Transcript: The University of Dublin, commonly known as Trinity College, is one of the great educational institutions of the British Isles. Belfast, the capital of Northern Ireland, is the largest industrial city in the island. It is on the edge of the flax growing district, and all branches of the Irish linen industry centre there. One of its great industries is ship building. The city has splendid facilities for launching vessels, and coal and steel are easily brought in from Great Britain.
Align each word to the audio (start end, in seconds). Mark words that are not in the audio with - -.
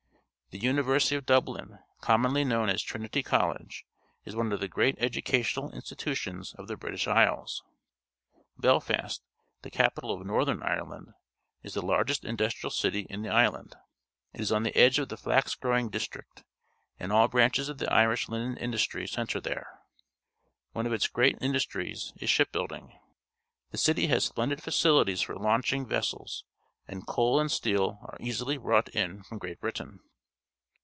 The 0.53 0.59
University 0.59 1.15
of 1.15 1.25
Dublin, 1.25 1.79
commonly 2.01 2.43
known 2.43 2.67
as 2.67 2.83
Trinity 2.83 3.23
College, 3.23 3.85
is 4.25 4.35
one 4.35 4.51
of 4.51 4.59
the 4.59 4.67
great 4.67 4.95
educational 4.97 5.71
institutions 5.71 6.53
of 6.55 6.67
the 6.67 6.75
British 6.75 7.07
Isles. 7.07 7.63
Belfast, 8.57 9.23
the 9.61 9.71
capital 9.71 10.11
of 10.13 10.27
Northern 10.27 10.61
Ireland, 10.61 11.13
is 11.63 11.73
the 11.75 11.81
largest 11.81 12.25
industrial 12.25 12.69
city 12.69 13.07
in 13.09 13.21
the 13.21 13.29
island. 13.29 13.77
It 14.33 14.41
is 14.41 14.51
on 14.51 14.63
the 14.63 14.75
edge 14.77 14.99
of 14.99 15.07
the 15.07 15.15
flax 15.15 15.55
growing 15.55 15.87
district, 15.89 16.43
and 16.99 17.13
all 17.13 17.29
branches 17.29 17.69
of 17.69 17.77
the 17.77 17.89
Irish 17.89 18.27
linen 18.27 18.57
industry 18.57 19.07
centre 19.07 19.39
there. 19.39 19.79
One 20.73 20.85
of 20.85 20.91
its 20.91 21.07
great 21.07 21.37
industries 21.39 22.11
is 22.17 22.29
ship 22.29 22.51
building. 22.51 22.99
The 23.69 23.77
city 23.77 24.07
has 24.07 24.25
splendid 24.25 24.61
facilities 24.61 25.21
for 25.21 25.37
launching 25.37 25.85
vessels, 25.85 26.43
and 26.89 27.07
coal 27.07 27.39
and 27.39 27.49
steel 27.49 27.99
are 28.01 28.17
easily 28.19 28.57
brought 28.57 28.89
in 28.89 29.23
from 29.23 29.37
Great 29.37 29.61
Britain. 29.61 30.01